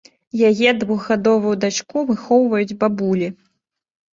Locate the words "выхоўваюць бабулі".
2.09-3.27